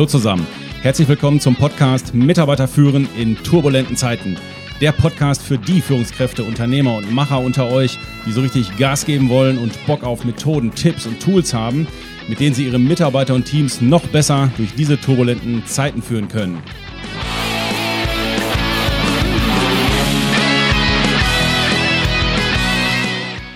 [0.00, 0.46] Hallo zusammen.
[0.80, 4.38] Herzlich willkommen zum Podcast Mitarbeiter führen in turbulenten Zeiten.
[4.80, 9.28] Der Podcast für die Führungskräfte, Unternehmer und Macher unter euch, die so richtig Gas geben
[9.28, 11.86] wollen und Bock auf Methoden, Tipps und Tools haben,
[12.28, 16.62] mit denen sie ihre Mitarbeiter und Teams noch besser durch diese turbulenten Zeiten führen können.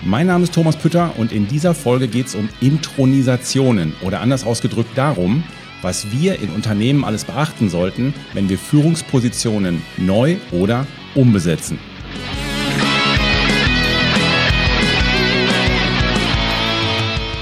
[0.03, 4.45] Mein Name ist Thomas Pütter und in dieser Folge geht es um Intronisationen oder anders
[4.45, 5.43] ausgedrückt darum,
[5.85, 11.77] was wir in Unternehmen alles beachten sollten, wenn wir Führungspositionen neu oder umbesetzen.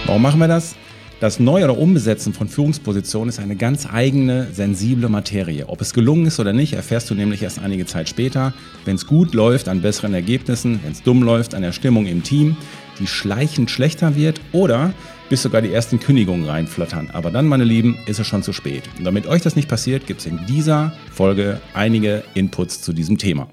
[0.06, 0.76] Warum machen wir das?
[1.22, 5.70] Das Neu- oder Umbesetzen von Führungspositionen ist eine ganz eigene, sensible Materie.
[5.70, 8.54] Ob es gelungen ist oder nicht, erfährst du nämlich erst einige Zeit später.
[8.84, 12.24] Wenn es gut läuft, an besseren Ergebnissen, wenn es dumm läuft, an der Stimmung im
[12.24, 12.58] Team,
[13.00, 14.94] die schleichend schlechter wird oder
[15.34, 17.10] bis sogar die ersten Kündigungen reinflattern.
[17.12, 18.84] Aber dann, meine Lieben, ist es schon zu spät.
[19.00, 23.18] Und damit euch das nicht passiert, gibt es in dieser Folge einige Inputs zu diesem
[23.18, 23.48] Thema.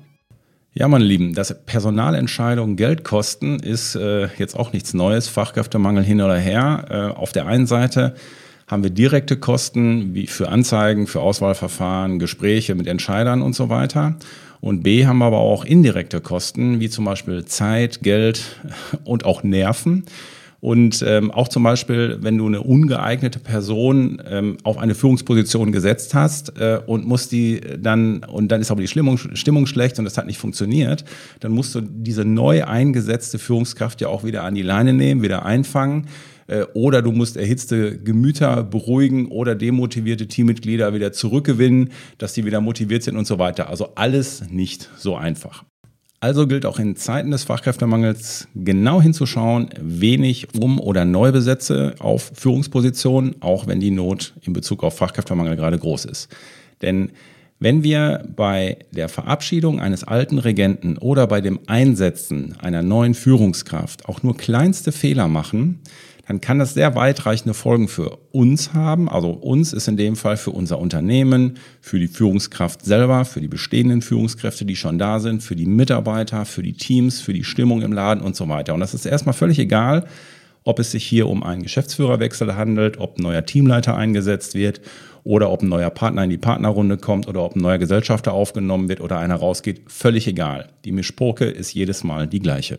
[0.74, 5.28] Ja, meine Lieben, dass Personalentscheidungen Geld kosten, ist äh, jetzt auch nichts Neues.
[5.28, 6.84] Fachkräftemangel hin oder her.
[6.90, 8.14] Äh, auf der einen Seite
[8.66, 14.16] haben wir direkte Kosten wie für Anzeigen, für Auswahlverfahren, Gespräche mit Entscheidern und so weiter.
[14.60, 18.42] Und B haben wir aber auch indirekte Kosten, wie zum Beispiel Zeit, Geld
[19.04, 20.04] und auch Nerven.
[20.60, 26.14] Und ähm, auch zum Beispiel, wenn du eine ungeeignete Person ähm, auf eine Führungsposition gesetzt
[26.14, 30.04] hast äh, und musst die dann, und dann ist aber die Stimmung, Stimmung schlecht und
[30.04, 31.04] das hat nicht funktioniert,
[31.40, 35.46] dann musst du diese neu eingesetzte Führungskraft ja auch wieder an die Leine nehmen, wieder
[35.46, 36.08] einfangen
[36.46, 42.60] äh, oder du musst erhitzte Gemüter beruhigen oder demotivierte Teammitglieder wieder zurückgewinnen, dass die wieder
[42.60, 43.70] motiviert sind und so weiter.
[43.70, 45.64] Also alles nicht so einfach.
[46.22, 51.94] Also gilt auch in Zeiten des Fachkräftemangels genau hinzuschauen, wen ich um- oder neu besetze
[51.98, 56.28] auf Führungspositionen, auch wenn die Not in Bezug auf Fachkräftemangel gerade groß ist.
[56.82, 57.12] Denn
[57.58, 64.06] wenn wir bei der Verabschiedung eines alten Regenten oder bei dem Einsetzen einer neuen Führungskraft
[64.06, 65.80] auch nur kleinste Fehler machen,
[66.26, 69.08] dann kann das sehr weitreichende Folgen für uns haben.
[69.08, 73.48] Also uns ist in dem Fall für unser Unternehmen, für die Führungskraft selber, für die
[73.48, 77.82] bestehenden Führungskräfte, die schon da sind, für die Mitarbeiter, für die Teams, für die Stimmung
[77.82, 78.74] im Laden und so weiter.
[78.74, 80.06] Und das ist erstmal völlig egal,
[80.64, 84.80] ob es sich hier um einen Geschäftsführerwechsel handelt, ob ein neuer Teamleiter eingesetzt wird
[85.24, 88.88] oder ob ein neuer Partner in die Partnerrunde kommt oder ob ein neuer Gesellschafter aufgenommen
[88.88, 89.82] wird oder einer rausgeht.
[89.88, 90.68] Völlig egal.
[90.84, 92.78] Die Mischpoke ist jedes Mal die gleiche.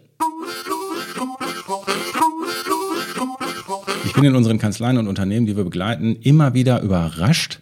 [4.11, 7.61] Ich bin in unseren Kanzleien und Unternehmen, die wir begleiten, immer wieder überrascht,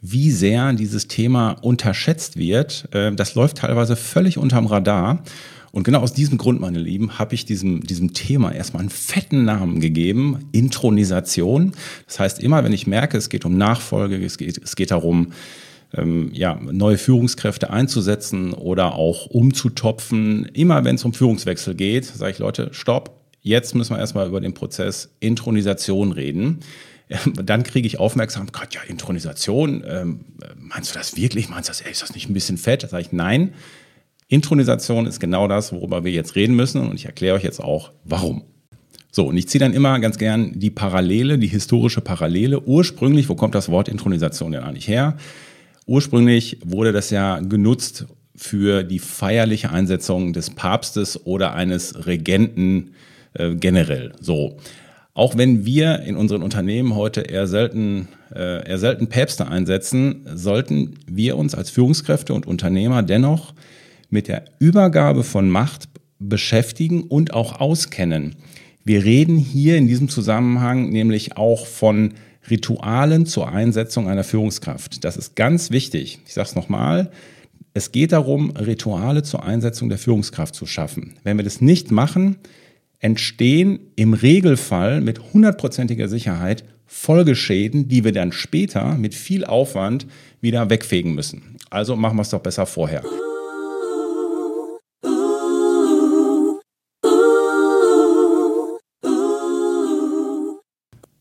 [0.00, 2.88] wie sehr dieses Thema unterschätzt wird.
[2.92, 5.24] Äh, das läuft teilweise völlig unterm Radar.
[5.72, 9.44] Und genau aus diesem Grund, meine Lieben, habe ich diesem, diesem Thema erstmal einen fetten
[9.44, 11.72] Namen gegeben, Intronisation.
[12.06, 15.32] Das heißt, immer wenn ich merke, es geht um Nachfolge, es geht, es geht darum,
[15.94, 22.30] ähm, ja, neue Führungskräfte einzusetzen oder auch umzutopfen, immer wenn es um Führungswechsel geht, sage
[22.30, 23.17] ich Leute, stopp,
[23.48, 26.58] Jetzt müssen wir erstmal über den Prozess Intronisation reden.
[27.34, 30.20] Dann kriege ich Aufmerksamkeit, ja, Intronisation, ähm,
[30.58, 31.48] meinst du das wirklich?
[31.48, 32.82] Meinst du das, ey, ist das nicht ein bisschen fett?
[32.82, 33.54] Da sage ich, nein.
[34.28, 37.92] Intronisation ist genau das, worüber wir jetzt reden müssen und ich erkläre euch jetzt auch,
[38.04, 38.42] warum.
[39.10, 42.60] So, und ich ziehe dann immer ganz gern die Parallele, die historische Parallele.
[42.60, 45.16] Ursprünglich, wo kommt das Wort Intronisation denn eigentlich her?
[45.86, 48.04] Ursprünglich wurde das ja genutzt
[48.36, 52.90] für die feierliche Einsetzung des Papstes oder eines Regenten
[53.34, 54.12] äh, generell.
[54.20, 54.56] So.
[55.14, 60.94] Auch wenn wir in unseren Unternehmen heute eher selten, äh, eher selten Päpste einsetzen, sollten
[61.10, 63.52] wir uns als Führungskräfte und Unternehmer dennoch
[64.10, 65.88] mit der Übergabe von Macht
[66.20, 68.36] beschäftigen und auch auskennen.
[68.84, 72.14] Wir reden hier in diesem Zusammenhang nämlich auch von
[72.48, 75.04] Ritualen zur Einsetzung einer Führungskraft.
[75.04, 76.20] Das ist ganz wichtig.
[76.26, 77.10] Ich sage es nochmal.
[77.74, 81.14] Es geht darum, Rituale zur Einsetzung der Führungskraft zu schaffen.
[81.22, 82.36] Wenn wir das nicht machen,
[83.00, 90.06] entstehen im Regelfall mit hundertprozentiger Sicherheit Folgeschäden, die wir dann später mit viel Aufwand
[90.40, 91.56] wieder wegfegen müssen.
[91.70, 93.04] Also machen wir es doch besser vorher.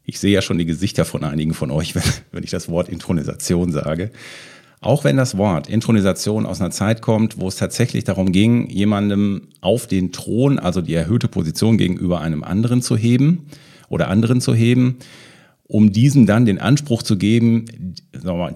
[0.10, 2.88] Ich sehe ja schon die Gesichter von einigen von euch, wenn, wenn ich das Wort
[2.88, 4.12] Intronisation sage.
[4.88, 9.50] Auch wenn das Wort Intronisation aus einer Zeit kommt, wo es tatsächlich darum ging, jemandem
[9.60, 13.48] auf den Thron, also die erhöhte Position gegenüber einem anderen zu heben
[13.90, 15.00] oder anderen zu heben,
[15.64, 17.66] um diesem dann den Anspruch zu geben,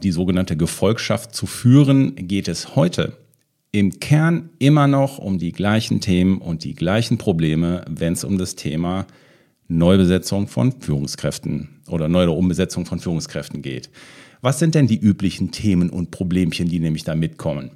[0.02, 3.18] die sogenannte Gefolgschaft zu führen, geht es heute
[3.74, 8.38] im Kern immer noch um die gleichen Themen und die gleichen Probleme, wenn es um
[8.38, 9.06] das Thema
[9.68, 13.90] Neubesetzung von Führungskräften oder Neu- oder Umbesetzung von Führungskräften geht.
[14.42, 17.72] Was sind denn die üblichen Themen und Problemchen, die nämlich da mitkommen?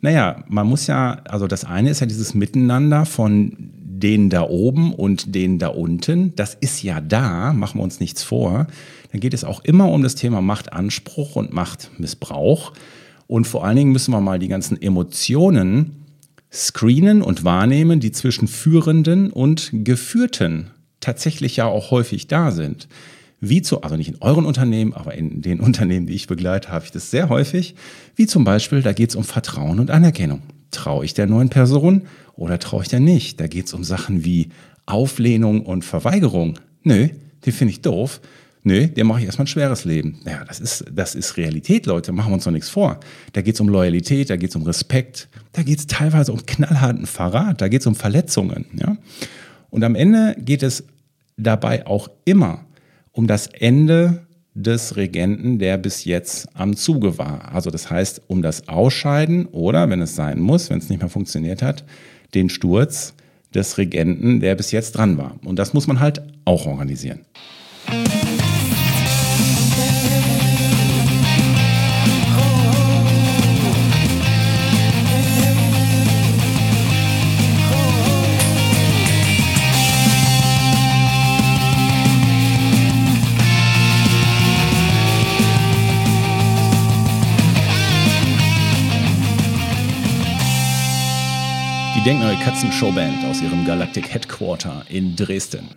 [0.00, 3.56] Naja, man muss ja, also das eine ist ja dieses Miteinander von
[4.00, 6.34] denen da oben und denen da unten.
[6.34, 8.66] Das ist ja da, machen wir uns nichts vor.
[9.12, 12.72] Dann geht es auch immer um das Thema Machtanspruch und Machtmissbrauch.
[13.26, 16.06] Und vor allen Dingen müssen wir mal die ganzen Emotionen
[16.52, 20.70] screenen und wahrnehmen, die zwischen Führenden und Geführten
[21.00, 22.88] tatsächlich ja auch häufig da sind.
[23.40, 26.84] Wie zu, also nicht in euren Unternehmen, aber in den Unternehmen, die ich begleite, habe
[26.84, 27.74] ich das sehr häufig.
[28.16, 30.42] Wie zum Beispiel, da geht es um Vertrauen und Anerkennung.
[30.70, 32.02] Traue ich der neuen Person
[32.34, 33.40] oder traue ich der nicht?
[33.40, 34.50] Da geht es um Sachen wie
[34.86, 36.58] Auflehnung und Verweigerung.
[36.82, 37.08] Nö,
[37.44, 38.20] die finde ich doof.
[38.62, 40.20] Nö, der mache ich erstmal ein schweres Leben.
[40.26, 42.12] Ja, das ist, das ist Realität, Leute.
[42.12, 43.00] Machen wir uns doch nichts vor.
[43.32, 46.44] Da geht es um Loyalität, da geht es um Respekt, da geht es teilweise um
[46.44, 48.66] knallharten Verrat, da geht es um Verletzungen.
[48.74, 48.98] Ja?
[49.70, 50.84] Und am Ende geht es
[51.38, 52.66] dabei auch immer
[53.12, 57.52] um das Ende des Regenten, der bis jetzt am Zuge war.
[57.52, 61.08] Also das heißt, um das Ausscheiden oder, wenn es sein muss, wenn es nicht mehr
[61.08, 61.84] funktioniert hat,
[62.34, 63.14] den Sturz
[63.54, 65.36] des Regenten, der bis jetzt dran war.
[65.44, 67.20] Und das muss man halt auch organisieren.
[92.00, 95.68] Die denkneue Katzen-Showband aus ihrem Galactic Headquarter in Dresden.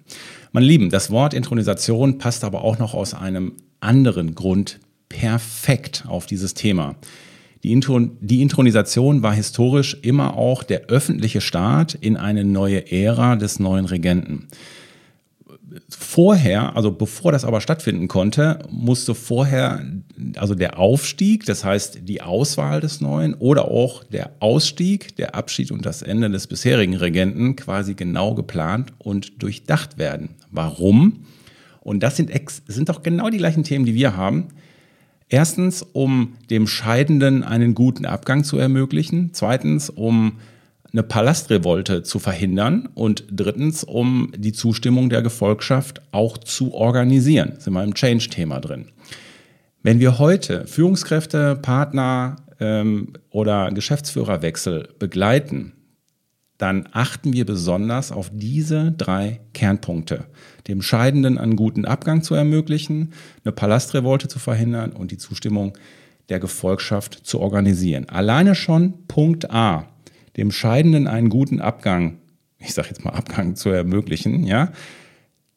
[0.53, 4.79] Meine Lieben, das Wort Intronisation passt aber auch noch aus einem anderen Grund
[5.09, 6.95] perfekt auf dieses Thema.
[7.63, 13.35] Die, Intron die Intronisation war historisch immer auch der öffentliche Start in eine neue Ära
[13.35, 14.47] des neuen Regenten
[15.89, 19.85] vorher, also bevor das aber stattfinden konnte, musste vorher,
[20.35, 25.71] also der Aufstieg, das heißt die Auswahl des Neuen oder auch der Ausstieg, der Abschied
[25.71, 30.29] und das Ende des bisherigen Regenten quasi genau geplant und durchdacht werden.
[30.51, 31.25] Warum?
[31.81, 32.31] Und das sind,
[32.67, 34.49] sind doch genau die gleichen Themen, die wir haben.
[35.29, 39.31] Erstens, um dem Scheidenden einen guten Abgang zu ermöglichen.
[39.33, 40.33] Zweitens, um
[40.93, 47.55] eine Palastrevolte zu verhindern und drittens, um die Zustimmung der Gefolgschaft auch zu organisieren.
[47.57, 48.85] Sind wir im Change-Thema drin.
[49.81, 55.73] Wenn wir heute Führungskräfte, Partner ähm, oder Geschäftsführerwechsel begleiten,
[56.59, 60.25] dann achten wir besonders auf diese drei Kernpunkte.
[60.67, 63.13] Dem Scheidenden einen guten Abgang zu ermöglichen,
[63.43, 65.73] eine Palastrevolte zu verhindern und die Zustimmung
[66.29, 68.07] der Gefolgschaft zu organisieren.
[68.07, 69.92] Alleine schon Punkt A
[70.37, 72.17] dem Scheidenden einen guten Abgang,
[72.59, 74.71] ich sage jetzt mal Abgang zu ermöglichen, ja,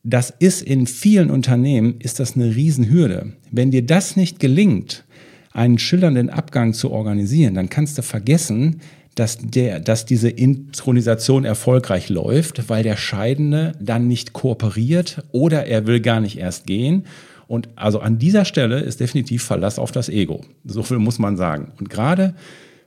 [0.02, 3.32] das ist in vielen Unternehmen ist das eine Riesenhürde.
[3.50, 5.04] Wenn dir das nicht gelingt,
[5.52, 8.80] einen schillernden Abgang zu organisieren, dann kannst du vergessen,
[9.16, 15.86] dass, der, dass diese Intronisation erfolgreich läuft, weil der Scheidende dann nicht kooperiert oder er
[15.86, 17.04] will gar nicht erst gehen.
[17.48, 20.44] Und also an dieser Stelle ist definitiv Verlass auf das Ego.
[20.64, 21.72] So viel muss man sagen.
[21.78, 22.34] Und gerade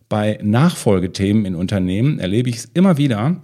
[0.09, 3.37] bei Nachfolgethemen in Unternehmen erlebe ich es immer wieder,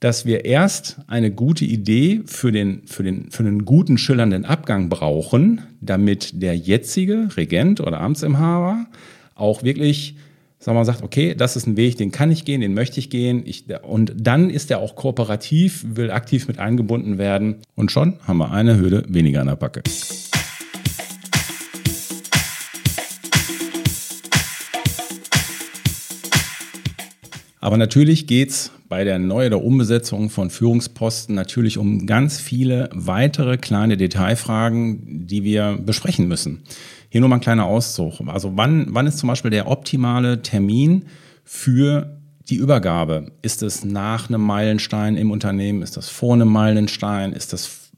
[0.00, 4.88] dass wir erst eine gute Idee für den, für, den, für einen guten schillernden Abgang
[4.88, 8.86] brauchen, damit der jetzige Regent oder Amtsinhaber
[9.34, 10.16] auch wirklich
[10.60, 13.10] sagen wir, sagt, okay, das ist ein Weg, den kann ich gehen, den möchte ich
[13.10, 13.42] gehen.
[13.46, 17.56] Ich, und dann ist er auch kooperativ, will aktiv mit eingebunden werden.
[17.74, 19.82] Und schon haben wir eine Hürde weniger an der Backe.
[27.60, 33.58] Aber natürlich geht's bei der Neu- oder Umbesetzung von Führungsposten natürlich um ganz viele weitere
[33.58, 36.62] kleine Detailfragen, die wir besprechen müssen.
[37.10, 38.20] Hier nur mal ein kleiner Auszug.
[38.26, 41.04] Also wann, wann ist zum Beispiel der optimale Termin
[41.44, 42.16] für
[42.48, 43.32] die Übergabe?
[43.42, 45.82] Ist es nach einem Meilenstein im Unternehmen?
[45.82, 47.32] Ist das vor einem Meilenstein?
[47.32, 47.89] Ist das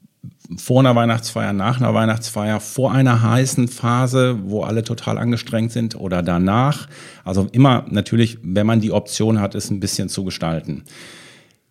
[0.57, 5.95] vor einer Weihnachtsfeier, nach einer Weihnachtsfeier, vor einer heißen Phase, wo alle total angestrengt sind
[5.95, 6.87] oder danach.
[7.23, 10.83] Also immer natürlich, wenn man die Option hat, es ein bisschen zu gestalten.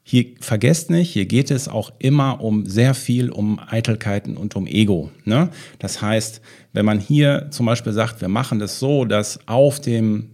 [0.04, 4.66] Hier vergesst nicht, hier geht es auch immer um sehr viel um Eitelkeiten und um
[4.66, 5.10] Ego.
[5.24, 5.50] Ne?
[5.78, 6.40] Das heißt,
[6.72, 10.31] wenn man hier zum Beispiel sagt, wir machen das so, dass auf dem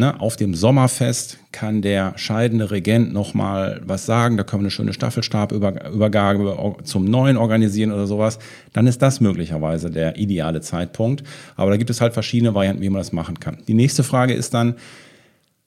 [0.00, 4.70] Ne, auf dem Sommerfest kann der scheidende Regent nochmal was sagen, da können wir eine
[4.70, 8.38] schöne Staffelstabübergabe zum Neuen organisieren oder sowas,
[8.72, 11.24] dann ist das möglicherweise der ideale Zeitpunkt.
[11.56, 13.58] Aber da gibt es halt verschiedene Varianten, wie man das machen kann.
[13.66, 14.76] Die nächste Frage ist dann,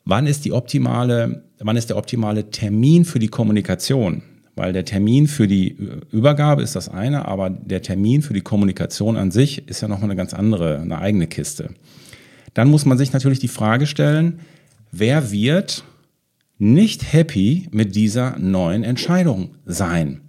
[0.05, 4.23] wann ist die optimale, wann ist der optimale Termin für die Kommunikation?
[4.53, 5.77] weil der Termin für die
[6.11, 10.09] Übergabe ist das eine, aber der Termin für die Kommunikation an sich ist ja nochmal
[10.09, 11.69] eine ganz andere, eine eigene Kiste.
[12.53, 14.39] Dann muss man sich natürlich die Frage stellen,
[14.91, 15.84] wer wird
[16.58, 20.22] nicht happy mit dieser neuen Entscheidung sein?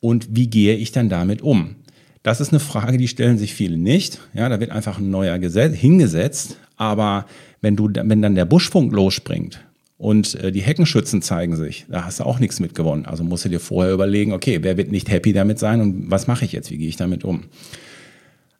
[0.00, 1.76] Und wie gehe ich dann damit um?
[2.22, 4.20] Das ist eine Frage, die stellen sich viele nicht.
[4.34, 6.56] Ja, da wird einfach ein neuer Gesetz hingesetzt.
[6.76, 7.26] Aber
[7.60, 9.60] wenn du, wenn dann der Buschfunk losspringt,
[9.98, 11.84] und äh, die Heckenschützen zeigen sich.
[11.88, 13.04] Da hast du auch nichts mit gewonnen.
[13.04, 16.26] Also musst du dir vorher überlegen, okay, wer wird nicht happy damit sein und was
[16.28, 16.70] mache ich jetzt?
[16.70, 17.44] Wie gehe ich damit um?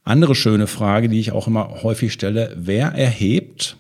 [0.08, 3.76] Andere schöne Frage, die ich auch immer häufig stelle, wer erhebt,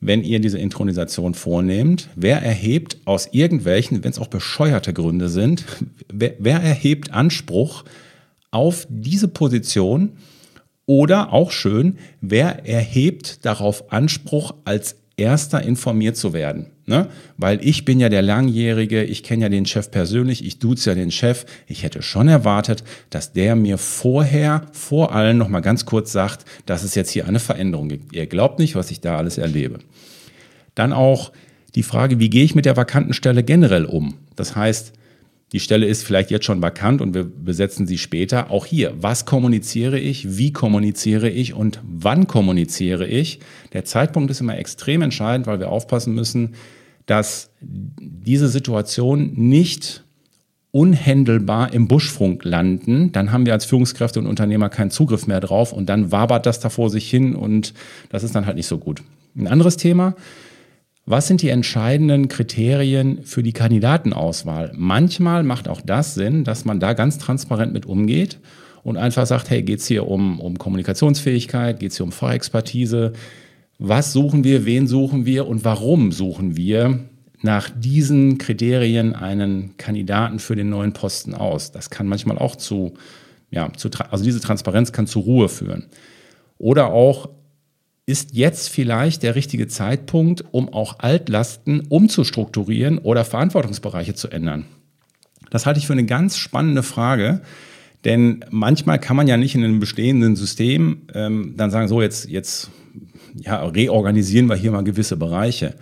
[0.00, 5.64] wenn ihr diese Intronisation vornehmt, wer erhebt aus irgendwelchen, wenn es auch bescheuerte Gründe sind,
[6.12, 7.84] wer, wer erhebt Anspruch
[8.50, 10.14] auf diese Position
[10.84, 16.72] oder auch schön, wer erhebt darauf Anspruch, als erster informiert zu werden?
[16.88, 17.08] Ne?
[17.36, 20.94] Weil ich bin ja der Langjährige, ich kenne ja den Chef persönlich, ich duze ja
[20.94, 21.44] den Chef.
[21.66, 26.46] Ich hätte schon erwartet, dass der mir vorher, vor allen noch mal ganz kurz sagt,
[26.64, 28.16] dass es jetzt hier eine Veränderung gibt.
[28.16, 29.80] Ihr glaubt nicht, was ich da alles erlebe.
[30.74, 31.32] Dann auch
[31.74, 34.14] die Frage, wie gehe ich mit der vakanten Stelle generell um?
[34.34, 34.94] Das heißt,
[35.52, 38.50] die Stelle ist vielleicht jetzt schon vakant und wir besetzen sie später.
[38.50, 43.40] Auch hier, was kommuniziere ich, wie kommuniziere ich und wann kommuniziere ich?
[43.72, 46.54] Der Zeitpunkt ist immer extrem entscheidend, weil wir aufpassen müssen,
[47.06, 50.04] dass diese Situation nicht
[50.70, 55.72] unhändelbar im Buschfunk landen, dann haben wir als Führungskräfte und Unternehmer keinen Zugriff mehr drauf
[55.72, 57.72] und dann wabert das da vor sich hin und
[58.10, 59.02] das ist dann halt nicht so gut.
[59.34, 60.14] Ein anderes Thema,
[61.10, 64.72] was sind die entscheidenden Kriterien für die Kandidatenauswahl?
[64.76, 68.38] Manchmal macht auch das Sinn, dass man da ganz transparent mit umgeht
[68.82, 73.14] und einfach sagt, hey, geht es hier um, um Kommunikationsfähigkeit, geht es hier um Fachexpertise,
[73.78, 76.98] was suchen wir, wen suchen wir und warum suchen wir
[77.40, 81.72] nach diesen Kriterien einen Kandidaten für den neuen Posten aus.
[81.72, 82.94] Das kann manchmal auch zu,
[83.50, 85.86] ja, zu, also diese Transparenz kann zu Ruhe führen.
[86.58, 87.30] Oder auch,
[88.08, 94.64] ist jetzt vielleicht der richtige Zeitpunkt, um auch Altlasten umzustrukturieren oder Verantwortungsbereiche zu ändern?
[95.50, 97.42] Das halte ich für eine ganz spannende Frage,
[98.06, 102.30] denn manchmal kann man ja nicht in einem bestehenden System ähm, dann sagen, so jetzt,
[102.30, 102.70] jetzt
[103.34, 105.74] ja, reorganisieren wir hier mal gewisse Bereiche.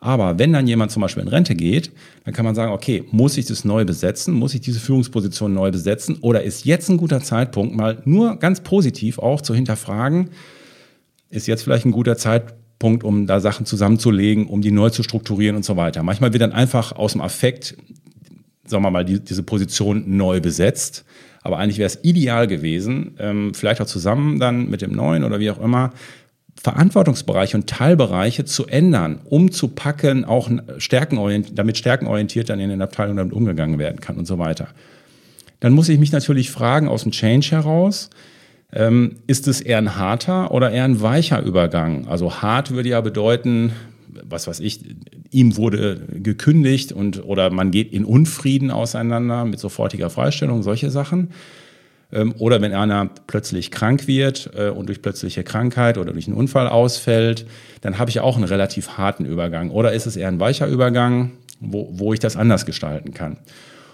[0.00, 1.92] Aber wenn dann jemand zum Beispiel in Rente geht,
[2.24, 4.32] dann kann man sagen, okay, muss ich das neu besetzen?
[4.32, 6.16] Muss ich diese Führungsposition neu besetzen?
[6.22, 10.30] Oder ist jetzt ein guter Zeitpunkt, mal nur ganz positiv auch zu hinterfragen,
[11.30, 15.56] ist jetzt vielleicht ein guter Zeitpunkt, um da Sachen zusammenzulegen, um die neu zu strukturieren
[15.56, 16.02] und so weiter.
[16.02, 17.76] Manchmal wird dann einfach aus dem Affekt,
[18.66, 21.04] sagen wir mal, die, diese Position neu besetzt.
[21.42, 25.40] Aber eigentlich wäre es ideal gewesen, ähm, vielleicht auch zusammen dann mit dem neuen oder
[25.40, 25.92] wie auch immer,
[26.56, 32.80] Verantwortungsbereiche und Teilbereiche zu ändern, um zu packen, auch stärkenorientiert, damit stärkenorientiert dann in den
[32.80, 34.68] Abteilungen damit umgegangen werden kann und so weiter.
[35.60, 38.08] Dann muss ich mich natürlich fragen aus dem Change heraus,
[38.74, 42.06] ähm, ist es eher ein harter oder eher ein weicher Übergang?
[42.08, 43.72] Also hart würde ja bedeuten,
[44.24, 44.80] was weiß ich,
[45.30, 51.30] ihm wurde gekündigt und oder man geht in Unfrieden auseinander mit sofortiger Freistellung, solche Sachen.
[52.12, 56.36] Ähm, oder wenn einer plötzlich krank wird äh, und durch plötzliche Krankheit oder durch einen
[56.36, 57.46] Unfall ausfällt,
[57.80, 59.70] dann habe ich auch einen relativ harten Übergang.
[59.70, 63.38] Oder ist es eher ein weicher Übergang, wo, wo ich das anders gestalten kann?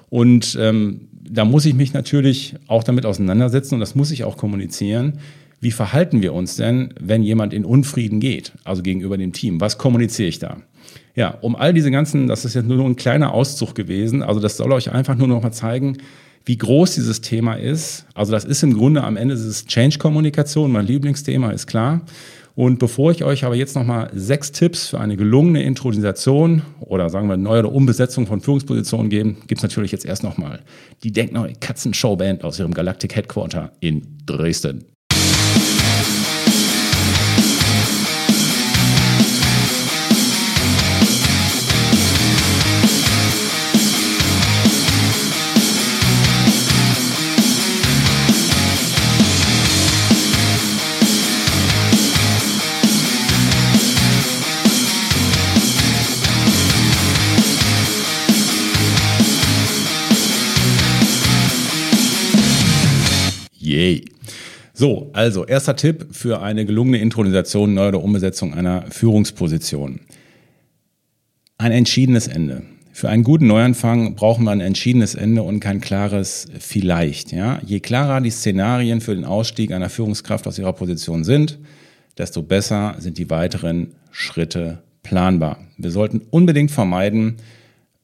[0.08, 4.37] Und ähm, da muss ich mich natürlich auch damit auseinandersetzen und das muss ich auch
[4.37, 5.18] kommunizieren.
[5.60, 9.60] Wie verhalten wir uns denn, wenn jemand in Unfrieden geht, also gegenüber dem Team?
[9.60, 10.56] Was kommuniziere ich da?
[11.14, 14.56] Ja, um all diese ganzen, das ist jetzt nur ein kleiner Auszug gewesen, also das
[14.56, 15.99] soll euch einfach nur noch mal zeigen,
[16.46, 18.06] wie groß dieses Thema ist.
[18.14, 22.00] Also das ist im Grunde am Ende dieses Change-Kommunikation, mein Lieblingsthema ist klar.
[22.54, 27.28] Und bevor ich euch aber jetzt nochmal sechs Tipps für eine gelungene Intronisation oder sagen
[27.28, 30.61] wir neue oder Umbesetzung von Führungspositionen geben, gibt es natürlich jetzt erst nochmal
[31.02, 34.85] die Denkneue Katzen-Showband aus ihrem Galactic Headquarter in Dresden.
[63.80, 64.04] Yay.
[64.75, 70.00] So, also erster Tipp für eine gelungene Intronisation, neue oder Umbesetzung einer Führungsposition.
[71.56, 72.62] Ein entschiedenes Ende.
[72.92, 77.32] Für einen guten Neuanfang brauchen wir ein entschiedenes Ende und kein klares Vielleicht.
[77.32, 77.58] Ja?
[77.64, 81.58] Je klarer die Szenarien für den Ausstieg einer Führungskraft aus ihrer Position sind,
[82.18, 85.56] desto besser sind die weiteren Schritte planbar.
[85.78, 87.37] Wir sollten unbedingt vermeiden,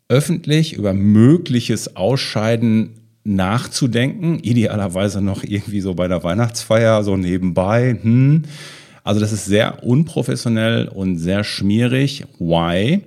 [0.09, 7.99] öffentlich über mögliches Ausscheiden nachzudenken, idealerweise noch irgendwie so bei der Weihnachtsfeier, so nebenbei.
[8.01, 8.43] Hm.
[9.03, 12.25] Also das ist sehr unprofessionell und sehr schmierig.
[12.39, 13.03] Why?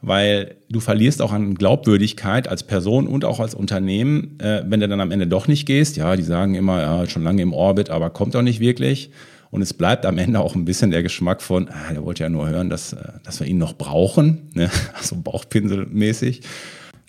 [0.00, 4.88] Weil du verlierst auch an Glaubwürdigkeit als Person und auch als Unternehmen, äh, wenn du
[4.88, 5.96] dann am Ende doch nicht gehst.
[5.96, 9.10] Ja, die sagen immer, ja, schon lange im Orbit, aber kommt doch nicht wirklich.
[9.50, 12.28] Und es bleibt am Ende auch ein bisschen der Geschmack von, ah, der wollte ja
[12.28, 14.70] nur hören, dass, äh, dass wir ihn noch brauchen, ne?
[14.98, 16.40] also Bauchpinselmäßig.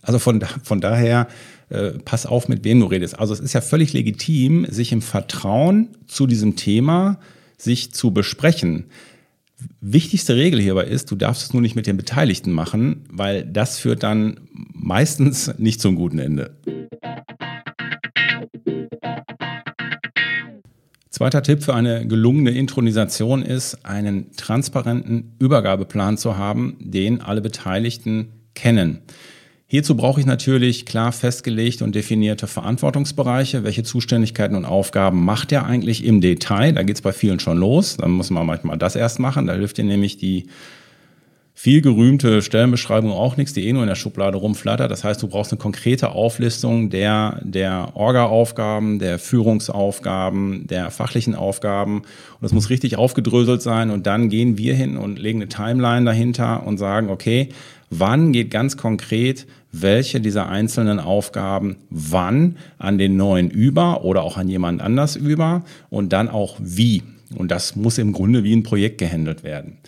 [0.02, 1.28] Also von, von daher,
[1.74, 3.20] äh, pass auf, mit wem du redest.
[3.20, 7.20] Also es ist ja völlig legitim, sich im Vertrauen zu diesem Thema
[7.58, 8.86] sich zu besprechen.
[9.82, 13.80] Wichtigste Regel hierbei ist, du darfst es nur nicht mit den Beteiligten machen, weil das
[13.80, 14.42] führt dann
[14.74, 16.58] meistens nicht zum guten Ende.
[21.10, 28.30] Zweiter Tipp für eine gelungene Intronisation ist, einen transparenten Übergabeplan zu haben, den alle Beteiligten
[28.56, 29.00] kennen.
[29.74, 33.64] Hierzu brauche ich natürlich klar festgelegte und definierte Verantwortungsbereiche.
[33.64, 36.74] Welche Zuständigkeiten und Aufgaben macht er eigentlich im Detail?
[36.74, 37.98] Da geht es bei vielen schon los.
[37.98, 39.48] Dann muss man manchmal das erst machen.
[39.48, 40.46] Da hilft dir nämlich die
[41.56, 44.92] viel gerühmte Stellenbeschreibung auch nichts, die eh nur in der Schublade rumflattert.
[44.92, 52.00] Das heißt, du brauchst eine konkrete Auflistung der, der Orga-Aufgaben, der Führungsaufgaben, der fachlichen Aufgaben.
[52.02, 53.90] Und das muss richtig aufgedröselt sein.
[53.90, 57.50] Und dann gehen wir hin und legen eine Timeline dahinter und sagen, okay,
[58.00, 64.38] wann geht ganz konkret welche dieser einzelnen Aufgaben wann an den neuen über oder auch
[64.38, 67.02] an jemand anders über und dann auch wie.
[67.36, 69.80] Und das muss im Grunde wie ein Projekt gehandelt werden.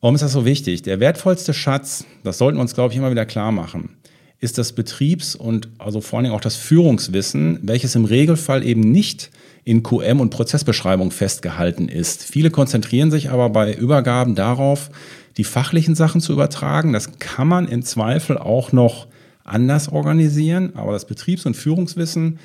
[0.00, 0.82] Warum ist das so wichtig?
[0.82, 3.90] Der wertvollste Schatz, das sollten wir uns, glaube ich, immer wieder klar machen,
[4.40, 8.80] ist das Betriebs- und also vor allen Dingen auch das Führungswissen, welches im Regelfall eben
[8.80, 9.30] nicht
[9.64, 12.24] in QM und Prozessbeschreibung festgehalten ist.
[12.24, 14.90] Viele konzentrieren sich aber bei Übergaben darauf,
[15.38, 16.92] die fachlichen Sachen zu übertragen.
[16.92, 19.06] Das kann man im Zweifel auch noch
[19.44, 22.38] anders organisieren, aber das Betriebs- und Führungswissen,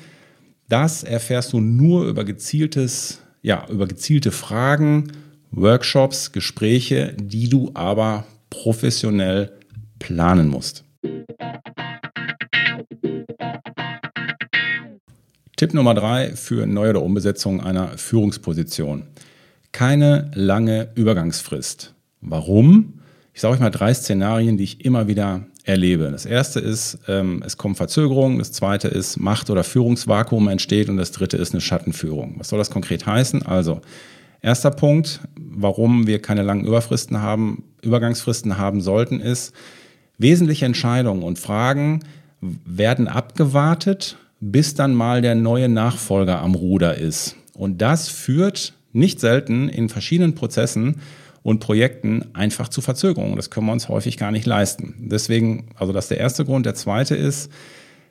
[0.68, 5.12] das erfährst du nur über gezieltes, ja, über gezielte Fragen
[5.50, 9.52] Workshops, Gespräche, die du aber professionell
[9.98, 10.84] planen musst.
[15.56, 19.04] Tipp Nummer drei für Neu- oder Umbesetzung einer Führungsposition.
[19.72, 21.93] Keine lange Übergangsfrist.
[22.24, 22.94] Warum?
[23.32, 26.10] Ich sage euch mal drei Szenarien, die ich immer wieder erlebe.
[26.10, 28.38] Das erste ist, ähm, es kommen Verzögerungen.
[28.38, 30.88] Das zweite ist, Macht- oder Führungsvakuum entsteht.
[30.88, 32.34] Und das dritte ist eine Schattenführung.
[32.38, 33.42] Was soll das konkret heißen?
[33.44, 33.80] Also,
[34.44, 39.54] Erster Punkt, warum wir keine langen Überfristen haben, Übergangsfristen haben sollten, ist,
[40.18, 42.00] wesentliche Entscheidungen und Fragen
[42.42, 47.36] werden abgewartet, bis dann mal der neue Nachfolger am Ruder ist.
[47.54, 50.96] Und das führt nicht selten in verschiedenen Prozessen
[51.44, 53.36] und Projekten einfach zu Verzögerungen.
[53.36, 54.94] Das können wir uns häufig gar nicht leisten.
[55.10, 56.64] Deswegen, also das ist der erste Grund.
[56.64, 57.52] Der zweite ist,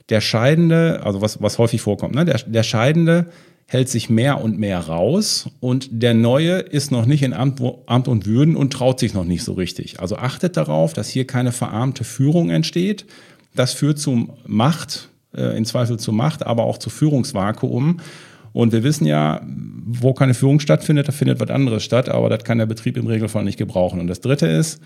[0.09, 2.25] der Scheidende, also was, was häufig vorkommt, ne?
[2.25, 3.25] der, der Scheidende
[3.65, 8.07] hält sich mehr und mehr raus und der Neue ist noch nicht in Amt, Amt,
[8.07, 9.99] und Würden und traut sich noch nicht so richtig.
[9.99, 13.07] Also achtet darauf, dass hier keine verarmte Führung entsteht.
[13.55, 17.99] Das führt zu Macht, äh, in Zweifel zu Macht, aber auch zu Führungsvakuum.
[18.53, 22.43] Und wir wissen ja, wo keine Führung stattfindet, da findet was anderes statt, aber das
[22.43, 23.99] kann der Betrieb im Regelfall nicht gebrauchen.
[23.99, 24.79] Und das Dritte ist,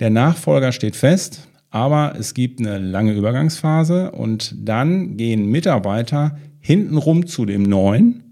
[0.00, 7.26] der Nachfolger steht fest, aber es gibt eine lange Übergangsphase und dann gehen Mitarbeiter hintenrum
[7.26, 8.25] zu dem neuen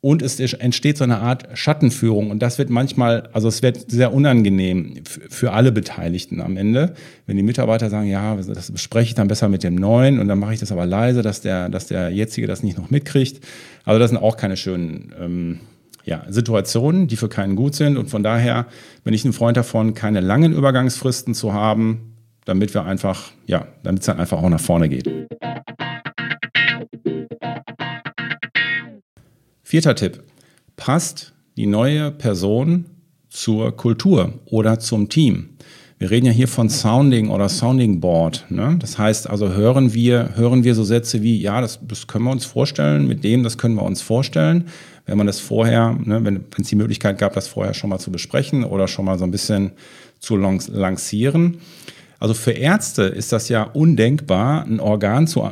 [0.00, 4.14] und es entsteht so eine Art Schattenführung und das wird manchmal, also es wird sehr
[4.14, 6.94] unangenehm für alle Beteiligten am Ende,
[7.26, 10.38] wenn die Mitarbeiter sagen, ja, das bespreche ich dann besser mit dem neuen und dann
[10.38, 13.44] mache ich das aber leise, dass der, dass der jetzige das nicht noch mitkriegt.
[13.84, 15.60] Also das sind auch keine schönen ähm,
[16.04, 18.66] ja, Situationen, die für keinen gut sind und von daher
[19.02, 24.00] bin ich ein Freund davon, keine langen Übergangsfristen zu haben, damit wir einfach, ja, damit
[24.00, 25.10] es dann einfach auch nach vorne geht.
[29.70, 30.22] Vierter Tipp.
[30.76, 32.86] Passt die neue Person
[33.28, 35.50] zur Kultur oder zum Team?
[35.98, 38.46] Wir reden ja hier von Sounding oder Sounding Board.
[38.48, 38.76] Ne?
[38.80, 42.30] Das heißt also, hören wir, hören wir so Sätze wie, ja, das, das können wir
[42.30, 44.68] uns vorstellen, mit dem, das können wir uns vorstellen.
[45.04, 48.10] Wenn man das vorher, ne, wenn es die Möglichkeit gab, das vorher schon mal zu
[48.10, 49.72] besprechen oder schon mal so ein bisschen
[50.18, 51.58] zu lancieren.
[52.18, 55.46] Also für Ärzte ist das ja undenkbar, ein Organ zu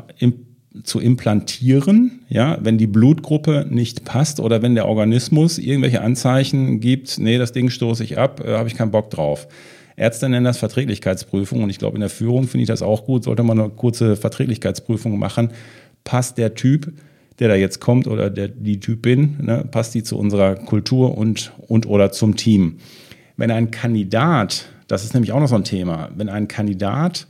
[0.84, 7.18] zu implantieren, ja, wenn die Blutgruppe nicht passt oder wenn der Organismus irgendwelche Anzeichen gibt,
[7.18, 9.48] nee, das Ding stoße ich ab, äh, habe ich keinen Bock drauf.
[9.96, 13.24] Ärzte nennen das Verträglichkeitsprüfung und ich glaube, in der Führung finde ich das auch gut,
[13.24, 15.50] sollte man eine kurze Verträglichkeitsprüfung machen.
[16.04, 16.92] Passt der Typ,
[17.38, 21.52] der da jetzt kommt oder der, die Typin, ne, passt die zu unserer Kultur und,
[21.66, 22.76] und oder zum Team?
[23.36, 27.26] Wenn ein Kandidat, das ist nämlich auch noch so ein Thema, wenn ein Kandidat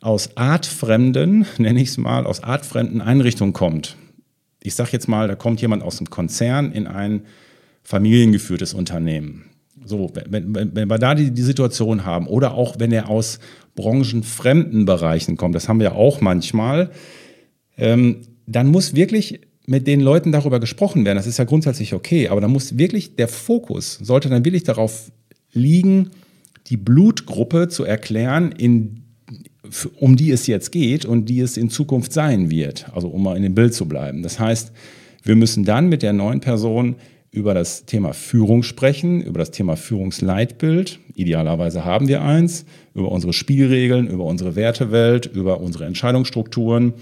[0.00, 3.96] aus artfremden, nenne ich es mal, aus artfremden Einrichtungen kommt.
[4.62, 7.22] Ich sage jetzt mal, da kommt jemand aus einem Konzern in ein
[7.82, 9.44] familiengeführtes Unternehmen.
[9.84, 13.38] So, wenn, wenn, wenn wir da die, die Situation haben, oder auch wenn er aus
[13.76, 16.90] branchenfremden Bereichen kommt, das haben wir auch manchmal,
[17.76, 21.16] ähm, dann muss wirklich mit den Leuten darüber gesprochen werden.
[21.16, 25.12] Das ist ja grundsätzlich okay, aber da muss wirklich der Fokus, sollte dann wirklich darauf
[25.52, 26.10] liegen,
[26.68, 29.04] die Blutgruppe zu erklären, in,
[29.98, 32.86] um die es jetzt geht und die es in Zukunft sein wird.
[32.94, 34.22] Also um mal in dem Bild zu bleiben.
[34.22, 34.72] Das heißt,
[35.22, 36.96] wir müssen dann mit der neuen Person
[37.30, 40.98] über das Thema Führung sprechen, über das Thema Führungsleitbild.
[41.14, 46.94] Idealerweise haben wir eins, über unsere Spielregeln, über unsere Wertewelt, über unsere Entscheidungsstrukturen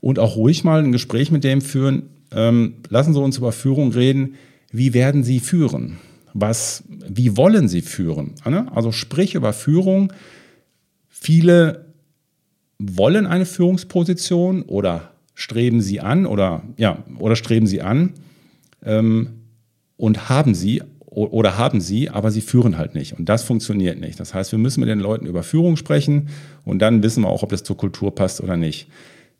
[0.00, 2.10] und auch ruhig mal ein Gespräch mit dem führen.
[2.32, 4.34] Ähm, lassen Sie uns über Führung reden.
[4.72, 5.98] Wie werden Sie führen?
[6.32, 8.34] Was, wie wollen Sie führen?
[8.72, 10.12] Also sprich über Führung.
[11.08, 11.89] Viele
[12.80, 18.14] wollen eine Führungsposition oder streben sie an oder ja oder streben sie an.
[18.84, 19.36] Ähm,
[19.96, 23.18] und haben sie oder haben sie, aber sie führen halt nicht.
[23.18, 24.18] Und das funktioniert nicht.
[24.18, 26.28] Das heißt, wir müssen mit den Leuten über Führung sprechen
[26.64, 28.88] und dann wissen wir auch, ob das zur Kultur passt oder nicht.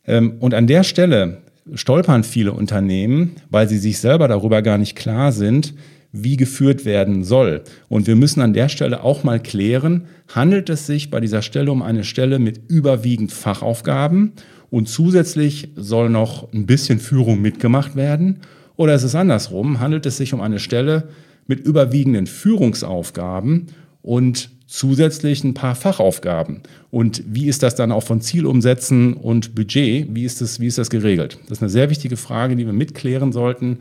[0.07, 1.39] Ähm, und an der Stelle
[1.75, 5.75] stolpern viele Unternehmen, weil sie sich selber darüber gar nicht klar sind,
[6.13, 7.63] wie geführt werden soll.
[7.89, 11.71] Und wir müssen an der Stelle auch mal klären, handelt es sich bei dieser Stelle
[11.71, 14.33] um eine Stelle mit überwiegend Fachaufgaben
[14.71, 18.41] und zusätzlich soll noch ein bisschen Führung mitgemacht werden?
[18.77, 19.81] Oder ist es andersrum?
[19.81, 21.09] Handelt es sich um eine Stelle
[21.47, 23.67] mit überwiegenden Führungsaufgaben
[24.03, 26.63] und zusätzlich ein paar Fachaufgaben?
[26.91, 30.15] Und wie ist das dann auch von Zielumsätzen und Budget?
[30.15, 31.39] Wie ist das, wie ist das geregelt?
[31.43, 33.79] Das ist eine sehr wichtige Frage, die wir mitklären sollten,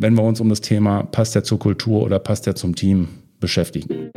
[0.00, 3.08] wenn wir uns um das Thema passt der zur Kultur oder passt der zum Team
[3.38, 4.10] beschäftigen.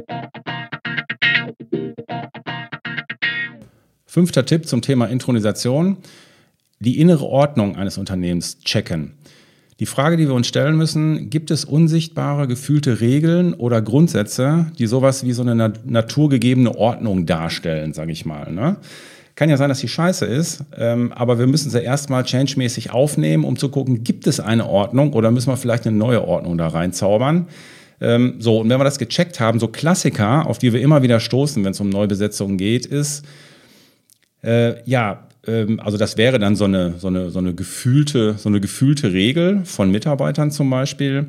[4.06, 5.98] Fünfter Tipp zum Thema Intronisation.
[6.80, 9.13] Die innere Ordnung eines Unternehmens checken.
[9.80, 14.86] Die Frage, die wir uns stellen müssen, gibt es unsichtbare, gefühlte Regeln oder Grundsätze, die
[14.86, 18.52] sowas wie so eine naturgegebene Ordnung darstellen, sage ich mal.
[18.52, 18.78] Ne?
[19.36, 23.46] Kann ja sein, dass die scheiße ist, ähm, aber wir müssen sie erstmal changemäßig aufnehmen,
[23.46, 26.67] um zu gucken, gibt es eine Ordnung oder müssen wir vielleicht eine neue Ordnung da
[26.67, 27.48] reinzaubern.
[28.00, 31.19] Ähm, so, und wenn wir das gecheckt haben, so Klassiker, auf die wir immer wieder
[31.19, 33.26] stoßen, wenn es um Neubesetzungen geht, ist,
[34.43, 38.50] äh, ja, ähm, also das wäre dann so eine, so, eine, so, eine gefühlte, so
[38.50, 41.28] eine gefühlte Regel von Mitarbeitern zum Beispiel.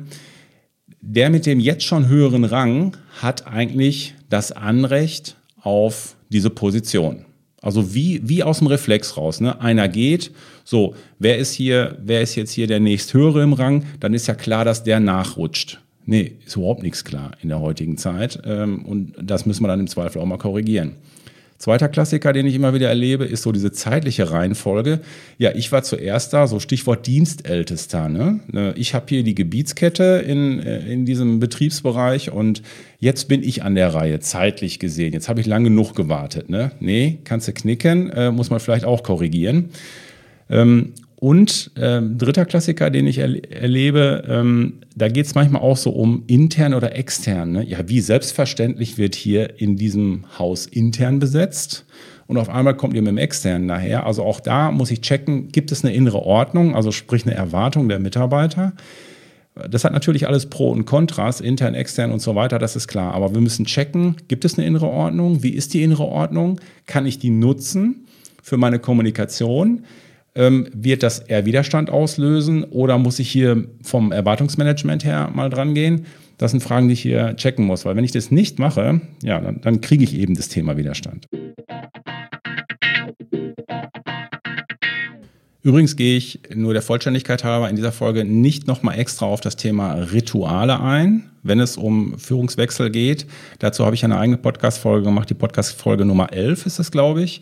[1.01, 7.24] Der mit dem jetzt schon höheren Rang hat eigentlich das Anrecht auf diese Position.
[7.65, 9.41] Also wie, wie aus dem Reflex raus.
[9.41, 9.59] Ne?
[9.59, 10.31] Einer geht,
[10.63, 13.85] so, wer ist hier, wer ist jetzt hier der nächsthöhere im Rang?
[13.99, 15.81] Dann ist ja klar, dass der nachrutscht.
[16.05, 18.39] Nee, ist überhaupt nichts klar in der heutigen Zeit.
[18.45, 20.91] Ähm, und das müssen wir dann im Zweifel auch mal korrigieren.
[21.65, 24.99] Zweiter Klassiker, den ich immer wieder erlebe, ist so diese zeitliche Reihenfolge.
[25.39, 28.07] Ja, ich war zuerst da, so Stichwort Dienstältester.
[28.07, 28.39] Ne?
[28.51, 32.61] ne ich habe hier die Gebietskette in, äh, in diesem Betriebsbereich und
[32.99, 35.11] jetzt bin ich an der Reihe, zeitlich gesehen.
[35.11, 36.51] Jetzt habe ich lange genug gewartet.
[36.51, 36.69] Ne?
[36.79, 39.71] Nee, kannst du knicken, äh, muss man vielleicht auch korrigieren.
[40.51, 45.77] Ähm, und ähm, dritter Klassiker, den ich er erlebe, ähm, da geht es manchmal auch
[45.77, 47.53] so um intern oder extern.
[47.53, 47.65] Ne?
[47.65, 51.85] Ja, wie selbstverständlich wird hier in diesem Haus intern besetzt
[52.27, 54.05] und auf einmal kommt ihr mit dem externen nachher.
[54.05, 57.87] Also auch da muss ich checken, gibt es eine innere Ordnung, also sprich eine Erwartung
[57.87, 58.73] der Mitarbeiter.
[59.69, 63.13] Das hat natürlich alles Pro und Kontras, intern, extern und so weiter, das ist klar.
[63.13, 65.43] Aber wir müssen checken, gibt es eine innere Ordnung?
[65.43, 66.59] Wie ist die innere Ordnung?
[66.87, 68.05] Kann ich die nutzen
[68.43, 69.85] für meine Kommunikation?
[70.37, 75.73] Ähm, wird das eher Widerstand auslösen oder muss ich hier vom Erwartungsmanagement her mal dran
[75.73, 76.05] gehen?
[76.37, 79.39] Das sind Fragen, die ich hier checken muss, weil wenn ich das nicht mache, ja,
[79.39, 81.25] dann, dann kriege ich eben das Thema Widerstand.
[85.65, 89.55] Übrigens gehe ich nur der Vollständigkeit halber in dieser Folge nicht nochmal extra auf das
[89.55, 93.25] Thema Rituale ein, wenn es um Führungswechsel geht.
[93.59, 97.41] Dazu habe ich eine eigene Podcast-Folge gemacht, die Podcast-Folge Nummer 11 ist es, glaube ich.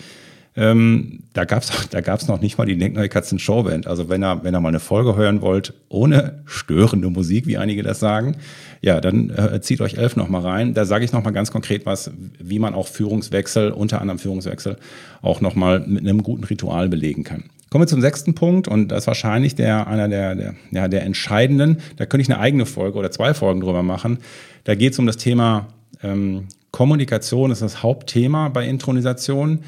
[0.55, 3.87] Ähm, da gab es da gab's noch nicht mal die Denkneue Katzen Showband.
[3.87, 7.83] Also wenn ihr, wenn ihr mal eine Folge hören wollt, ohne störende Musik, wie einige
[7.83, 8.37] das sagen,
[8.81, 10.73] ja, dann äh, zieht euch elf noch mal rein.
[10.73, 14.77] Da sage ich noch mal ganz konkret was, wie man auch Führungswechsel, unter anderem Führungswechsel,
[15.21, 17.45] auch noch mal mit einem guten Ritual belegen kann.
[17.69, 21.03] Kommen wir zum sechsten Punkt und das ist wahrscheinlich der, einer der, der, ja, der
[21.03, 21.77] entscheidenden.
[21.97, 24.19] Da könnte ich eine eigene Folge oder zwei Folgen drüber machen.
[24.63, 25.69] Da geht es um das Thema
[26.03, 29.63] ähm, Kommunikation, das ist das Hauptthema bei Intronisation.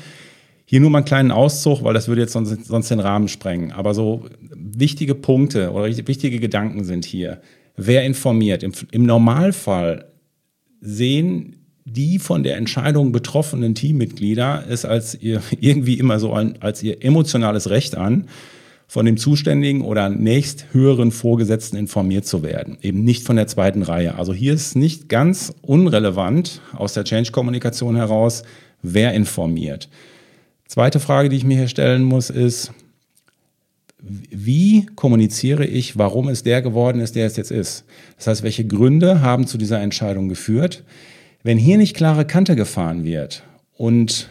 [0.65, 3.71] Hier nur mal einen kleinen Auszug, weil das würde jetzt sonst, sonst den Rahmen sprengen.
[3.71, 7.39] Aber so wichtige Punkte oder wichtige Gedanken sind hier.
[7.77, 8.63] Wer informiert?
[8.63, 10.05] Im, im Normalfall
[10.81, 16.81] sehen die von der Entscheidung betroffenen Teammitglieder es als ihr irgendwie immer so ein, als
[16.81, 18.27] ihr emotionales Recht an,
[18.87, 23.81] von dem zuständigen oder nächst höheren Vorgesetzten informiert zu werden, eben nicht von der zweiten
[23.81, 24.15] Reihe.
[24.15, 28.43] Also hier ist nicht ganz unrelevant aus der Change-Kommunikation heraus,
[28.83, 29.89] wer informiert.
[30.67, 32.71] Zweite Frage, die ich mir hier stellen muss, ist,
[33.99, 37.85] wie kommuniziere ich, warum es der geworden ist, der es jetzt ist?
[38.17, 40.83] Das heißt, welche Gründe haben zu dieser Entscheidung geführt?
[41.43, 44.29] Wenn hier nicht klare Kante gefahren wird und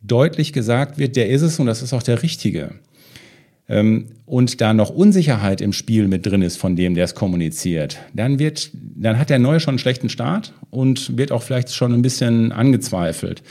[0.00, 2.70] deutlich gesagt wird, der ist es und das ist auch der Richtige,
[3.68, 7.98] ähm, und da noch Unsicherheit im Spiel mit drin ist von dem, der es kommuniziert,
[8.14, 11.92] dann wird, dann hat der Neue schon einen schlechten Start und wird auch vielleicht schon
[11.92, 13.42] ein bisschen angezweifelt.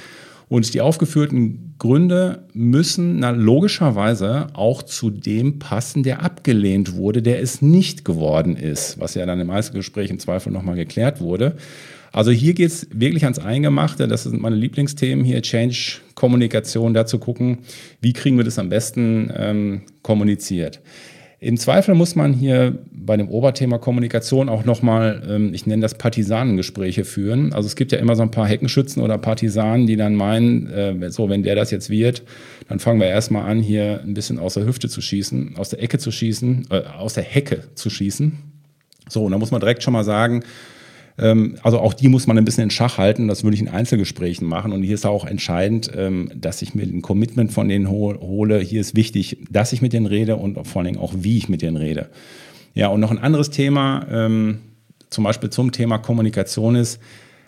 [0.50, 7.42] Und die aufgeführten Gründe müssen na, logischerweise auch zu dem passen, der abgelehnt wurde, der
[7.42, 11.58] es nicht geworden ist, was ja dann im Einzelgespräch im Zweifel nochmal geklärt wurde.
[12.14, 14.08] Also hier geht es wirklich ans Eingemachte.
[14.08, 17.60] Das sind meine Lieblingsthemen hier, Change, Kommunikation, dazu gucken,
[18.02, 20.82] wie kriegen wir das am besten ähm, kommuniziert.
[21.40, 25.94] Im Zweifel muss man hier bei dem Oberthema Kommunikation auch nochmal, ähm, ich nenne das
[25.94, 27.54] Partisanengespräche führen.
[27.54, 31.12] Also es gibt ja immer so ein paar Heckenschützen oder Partisanen, die dann meinen, äh,
[31.12, 32.24] so wenn der das jetzt wird,
[32.70, 35.84] dann fangen wir erstmal an, hier ein bisschen aus der Hüfte zu schießen, aus der
[35.84, 38.40] Ecke zu schießen, äh, aus der Hecke zu schießen.
[39.08, 40.44] So, und da muss man direkt schon mal sagen,
[41.18, 43.28] also auch die muss man ein bisschen in Schach halten.
[43.28, 44.72] Das würde ich in Einzelgesprächen machen.
[44.72, 48.60] Und hier ist auch entscheidend, ähm, dass ich mir ein Commitment von denen hole.
[48.60, 51.50] Hier ist wichtig, dass ich mit denen rede und vor allen Dingen auch, wie ich
[51.50, 52.10] mit denen rede.
[52.76, 54.60] Ja, und noch ein anderes Thema, ähm,
[55.10, 57.00] zum Beispiel zum Thema Kommunikation ist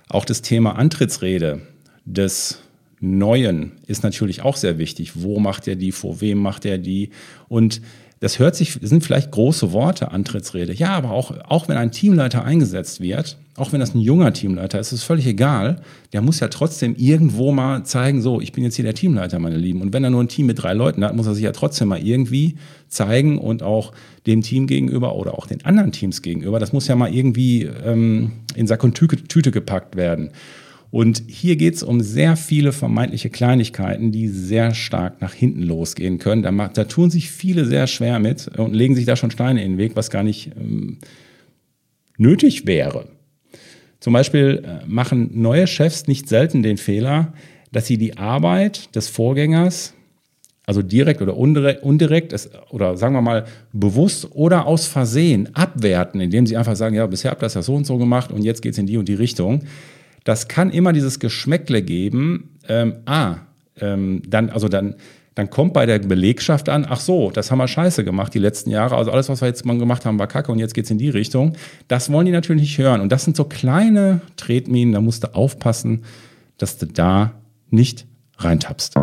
[0.07, 1.61] auch das Thema Antrittsrede
[2.05, 2.59] des
[3.01, 5.21] Neuen ist natürlich auch sehr wichtig.
[5.21, 5.91] Wo macht er die?
[5.91, 7.11] Vor wem macht er die?
[7.47, 7.81] Und
[8.19, 10.73] das hört sich, sind vielleicht große Worte, Antrittsrede.
[10.73, 14.79] Ja, aber auch, auch wenn ein Teamleiter eingesetzt wird, auch wenn das ein junger Teamleiter
[14.79, 15.81] ist, ist völlig egal.
[16.13, 19.57] Der muss ja trotzdem irgendwo mal zeigen, so, ich bin jetzt hier der Teamleiter, meine
[19.57, 19.81] Lieben.
[19.81, 21.89] Und wenn er nur ein Team mit drei Leuten hat, muss er sich ja trotzdem
[21.89, 22.55] mal irgendwie
[22.87, 23.91] zeigen und auch
[24.25, 26.59] dem Team gegenüber oder auch den anderen Teams gegenüber.
[26.59, 30.31] Das muss ja mal irgendwie ähm, in Sack und Tüte gepackt werden.
[30.91, 36.17] Und hier geht es um sehr viele vermeintliche Kleinigkeiten, die sehr stark nach hinten losgehen
[36.17, 36.41] können.
[36.41, 39.73] Da, da, tun sich viele sehr schwer mit und legen sich da schon Steine in
[39.73, 40.97] den Weg, was gar nicht ähm,
[42.17, 43.18] nötig wäre.
[43.99, 47.33] Zum Beispiel äh, machen neue Chefs nicht selten den Fehler,
[47.71, 49.93] dass sie die Arbeit des Vorgängers,
[50.65, 51.35] also direkt oder
[51.83, 52.33] indirekt,
[52.69, 57.31] oder sagen wir mal bewusst oder aus Versehen abwerten, indem sie einfach sagen, ja, bisher
[57.31, 59.07] habt ihr das ja so und so gemacht und jetzt geht es in die und
[59.07, 59.63] die Richtung.
[60.23, 63.37] Das kann immer dieses Geschmäckle geben, ähm, ah,
[63.81, 64.95] ähm, dann, also dann,
[65.39, 68.71] dann kommt bei der Belegschaft an, ach so, das haben wir scheiße gemacht die letzten
[68.71, 70.91] Jahre, also alles, was wir jetzt mal gemacht haben, war kacke und jetzt geht es
[70.91, 71.53] in die Richtung.
[71.87, 72.99] Das wollen die natürlich nicht hören.
[72.99, 76.03] Und das sind so kleine Tretminen, da musst du aufpassen,
[76.57, 77.31] dass du da
[77.69, 78.05] nicht
[78.37, 78.95] reintappst.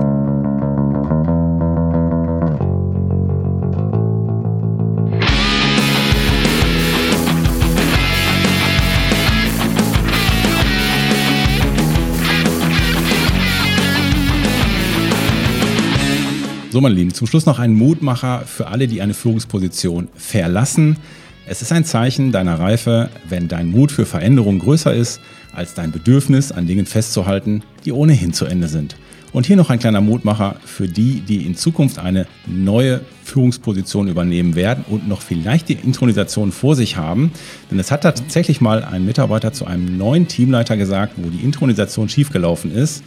[16.76, 20.98] So, meine Lieben, zum Schluss noch ein Mutmacher für alle, die eine Führungsposition verlassen.
[21.46, 25.22] Es ist ein Zeichen deiner Reife, wenn dein Mut für Veränderung größer ist
[25.54, 28.94] als dein Bedürfnis, an Dingen festzuhalten, die ohnehin zu Ende sind.
[29.32, 34.54] Und hier noch ein kleiner Mutmacher für die, die in Zukunft eine neue Führungsposition übernehmen
[34.54, 37.32] werden und noch vielleicht die Intronisation vor sich haben.
[37.70, 42.10] Denn es hat tatsächlich mal ein Mitarbeiter zu einem neuen Teamleiter gesagt, wo die Intronisation
[42.10, 43.02] schiefgelaufen ist.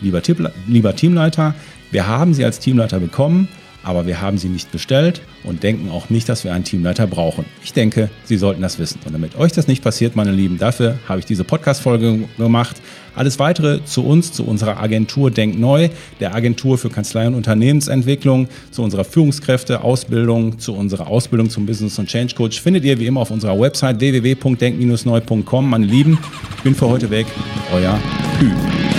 [0.00, 0.22] Lieber,
[0.66, 1.54] lieber Teamleiter,
[1.90, 3.48] wir haben sie als Teamleiter bekommen,
[3.84, 7.44] aber wir haben sie nicht bestellt und denken auch nicht, dass wir einen Teamleiter brauchen.
[7.64, 9.00] Ich denke, Sie sollten das wissen.
[9.04, 12.76] Und damit euch das nicht passiert, meine Lieben, dafür habe ich diese Podcast-Folge gemacht.
[13.14, 18.48] Alles weitere zu uns, zu unserer Agentur Denk Neu, der Agentur für Kanzlei und Unternehmensentwicklung,
[18.70, 23.20] zu unserer Führungskräfte-Ausbildung, zu unserer Ausbildung zum Business- und Change Coach, findet ihr wie immer
[23.20, 25.68] auf unserer Website www.denk-neu.com.
[25.68, 26.18] Meine Lieben,
[26.56, 27.26] ich bin für heute weg.
[27.74, 27.98] Euer
[28.38, 28.91] Kühn.